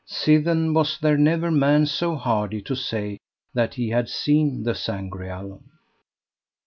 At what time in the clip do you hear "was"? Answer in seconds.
0.73-0.97